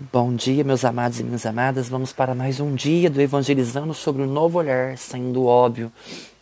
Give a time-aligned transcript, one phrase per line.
[0.00, 1.90] Bom dia, meus amados e minhas amadas.
[1.90, 5.92] Vamos para mais um dia do Evangelizando sobre o novo olhar, saindo óbvio,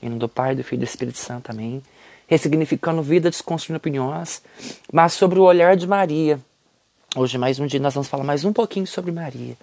[0.01, 1.51] em nome do Pai, do Filho e do Espírito Santo.
[1.51, 1.83] Amém.
[2.29, 4.43] Ressignificando vida, desconstruindo opiniões,
[4.93, 6.39] mas sobre o olhar de Maria.
[7.17, 9.57] Hoje, mais um dia, nós vamos falar mais um pouquinho sobre Maria.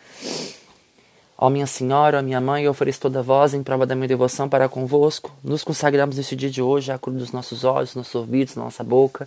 [1.37, 4.09] Ó minha Senhora, ó minha Mãe, eu ofereço toda a voz em prova da minha
[4.09, 5.31] devoção para convosco.
[5.41, 9.25] Nos consagramos neste dia de hoje à cruz dos nossos olhos, nossos ouvidos, nossa boca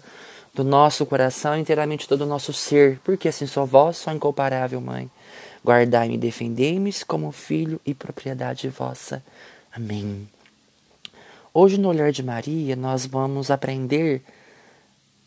[0.58, 5.08] do nosso coração, inteiramente todo o nosso ser, porque assim sou vós, só incomparável Mãe.
[5.64, 9.22] Guardai-me e defendei-me como filho e propriedade vossa.
[9.72, 10.28] Amém.
[11.54, 14.20] Hoje, no olhar de Maria, nós vamos aprender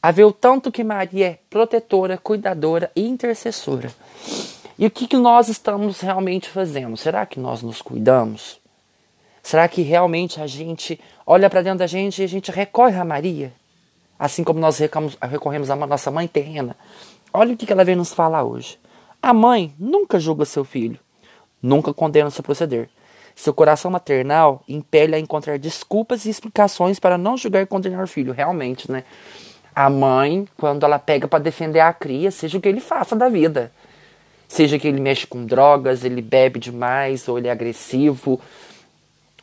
[0.03, 3.89] a ver o tanto que Maria é protetora, cuidadora e intercessora.
[4.77, 6.97] E o que, que nós estamos realmente fazendo?
[6.97, 8.59] Será que nós nos cuidamos?
[9.41, 13.05] Será que realmente a gente olha para dentro da gente e a gente recorre a
[13.05, 13.60] Maria?
[14.21, 16.77] Assim como nós recorremos à nossa mãe terrena.
[17.33, 18.77] Olha o que ela vem nos falar hoje.
[19.19, 20.99] A mãe nunca julga seu filho,
[21.59, 22.87] nunca condena seu proceder.
[23.33, 28.07] Seu coração maternal impele a encontrar desculpas e explicações para não julgar e condenar o
[28.07, 28.31] filho.
[28.31, 29.05] Realmente, né?
[29.73, 33.27] A mãe, quando ela pega para defender a cria, seja o que ele faça da
[33.27, 33.71] vida.
[34.47, 38.39] Seja que ele mexe com drogas, ele bebe demais, ou ele é agressivo,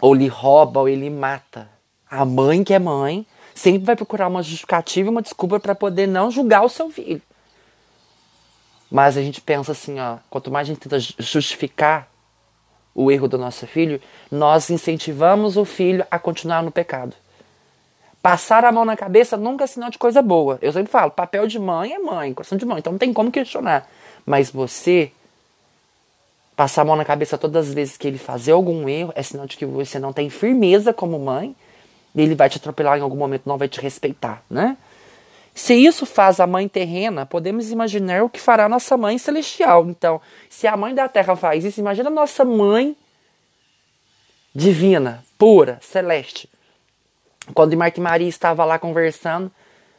[0.00, 1.68] ou ele rouba, ou ele mata.
[2.08, 3.26] A mãe que é mãe
[3.58, 7.20] sempre vai procurar uma justificativa uma desculpa para poder não julgar o seu filho.
[8.90, 12.08] Mas a gente pensa assim, ó, quanto mais a gente tenta justificar
[12.94, 17.14] o erro do nosso filho, nós incentivamos o filho a continuar no pecado.
[18.22, 20.58] Passar a mão na cabeça nunca é sinal de coisa boa.
[20.62, 23.30] Eu sempre falo, papel de mãe é mãe, coração de mãe, então não tem como
[23.30, 23.88] questionar.
[24.24, 25.12] Mas você
[26.56, 29.46] passar a mão na cabeça todas as vezes que ele fazer algum erro é sinal
[29.46, 31.54] de que você não tem firmeza como mãe
[32.16, 34.76] ele vai te atropelar em algum momento, não vai te respeitar, né?
[35.54, 39.86] Se isso faz a mãe terrena, podemos imaginar o que fará nossa mãe celestial.
[39.88, 42.96] Então, se a mãe da terra faz isso, imagina a nossa mãe
[44.54, 46.48] divina, pura, celeste.
[47.52, 49.50] Quando Marta e Maria estavam lá conversando,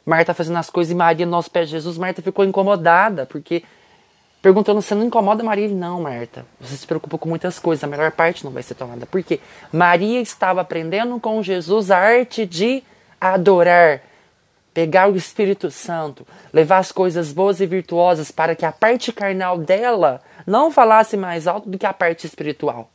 [0.04, 3.62] Marta fazendo as coisas e Maria nos pés de Jesus, Marta ficou incomodada, porque
[4.42, 5.64] perguntando se não incomoda Maria.
[5.64, 8.74] Ele, não, Marta, você se preocupa com muitas coisas, a melhor parte não vai ser
[8.74, 9.06] tomada.
[9.06, 9.40] Por quê?
[9.72, 12.82] Maria estava aprendendo com Jesus a arte de
[13.20, 14.02] adorar,
[14.72, 19.58] pegar o Espírito Santo, levar as coisas boas e virtuosas para que a parte carnal
[19.58, 22.90] dela não falasse mais alto do que a parte espiritual.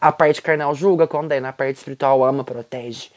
[0.00, 3.10] A parte carnal julga, condena, a parte espiritual ama, protege.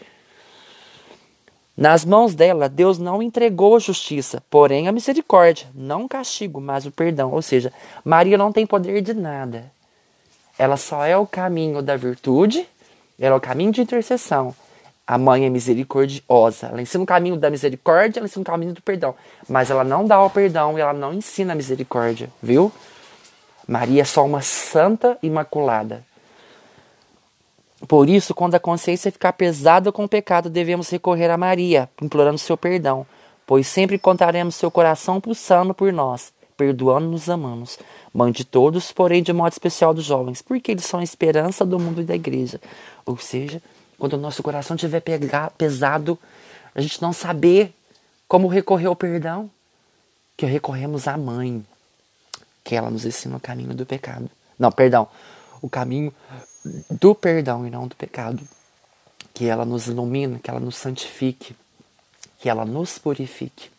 [1.80, 6.86] Nas mãos dela, Deus não entregou a justiça, porém a misericórdia, não o castigo, mas
[6.86, 7.32] o perdão.
[7.32, 7.72] Ou seja,
[8.04, 9.72] Maria não tem poder de nada.
[10.58, 12.68] Ela só é o caminho da virtude,
[13.18, 14.54] ela é o caminho de intercessão.
[15.08, 16.68] A mãe é misericordiosa.
[16.68, 19.16] Ela ensina o caminho da misericórdia, ela ensina o caminho do perdão.
[19.48, 22.74] Mas ela não dá o perdão e ela não ensina a misericórdia, viu?
[23.66, 26.04] Maria é só uma santa imaculada.
[27.88, 32.38] Por isso, quando a consciência ficar pesada com o pecado, devemos recorrer a Maria, implorando
[32.38, 33.06] seu perdão,
[33.48, 37.80] pois sempre contaremos seu coração pulsando por nós, perdoando-nos amamos.
[38.14, 41.80] Mãe de todos, porém de modo especial dos jovens, porque eles são a esperança do
[41.80, 42.60] mundo e da igreja.
[43.06, 43.62] Ou seja,
[43.98, 45.02] quando o nosso coração estiver
[45.58, 46.20] pesado,
[46.76, 47.74] a gente não saber
[48.28, 49.50] como recorrer ao perdão,
[50.36, 51.66] que recorremos à mãe,
[52.64, 54.30] que ela nos ensina o caminho do pecado.
[54.58, 55.08] Não, perdão,
[55.62, 56.14] o caminho
[56.90, 58.42] do perdão e não do pecado.
[59.34, 61.56] Que ela nos ilumine, que ela nos santifique,
[62.40, 63.70] que ela nos purifique.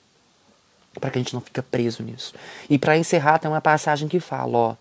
[0.98, 2.34] Para que a gente não fique preso nisso.
[2.68, 4.76] E para encerrar, tem uma passagem que fala: ó,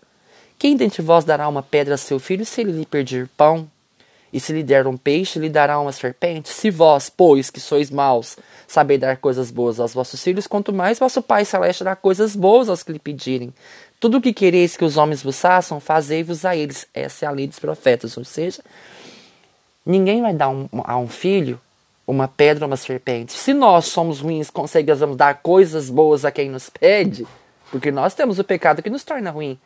[0.58, 3.70] Quem dentre vós dará uma pedra a seu filho se ele lhe pedir pão?
[4.32, 6.50] E se lhe der um peixe, lhe dará uma serpente?
[6.50, 8.38] Se vós, pois, que sois maus,
[8.68, 12.70] sabeis dar coisas boas aos vossos filhos, quanto mais vosso Pai Celeste dá coisas boas
[12.70, 13.52] aos que lhe pedirem.
[14.00, 16.88] Tudo o que quereis que os homens vos façam, fazei-vos a eles.
[16.94, 18.16] Essa é a lei dos profetas.
[18.18, 18.64] Ou seja,
[19.86, 21.60] ninguém vai dar um, a um filho
[22.10, 23.34] uma pedra uma serpente.
[23.34, 27.28] Se nós somos ruins, conseguimos dar coisas boas a quem nos pede,
[27.70, 29.60] porque nós temos o pecado que nos torna ruim.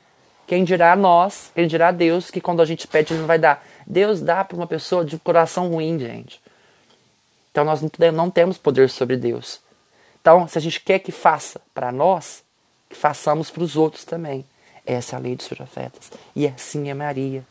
[0.45, 3.65] Quem dirá nós, quem dirá Deus, que quando a gente pede, ele não vai dar.
[3.87, 6.41] Deus dá para uma pessoa de coração ruim, gente.
[7.49, 7.81] Então nós
[8.13, 9.61] não temos poder sobre Deus.
[10.19, 12.43] Então, se a gente quer que faça para nós,
[12.89, 14.45] que façamos para os outros também.
[14.85, 16.11] Essa é a lei dos profetas.
[16.35, 17.45] E assim é Maria.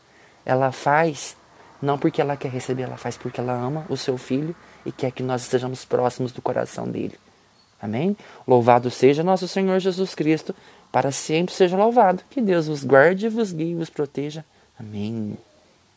[0.45, 1.35] Ela faz
[1.81, 5.11] não porque ela quer receber, ela faz porque ela ama o seu filho e quer
[5.11, 7.19] que nós estejamos próximos do coração dele.
[7.81, 8.15] Amém?
[8.47, 10.55] Louvado seja nosso Senhor Jesus Cristo,
[10.89, 12.23] para sempre seja louvado.
[12.29, 14.45] Que Deus vos guarde, vos guie e vos proteja.
[14.79, 15.37] Amém.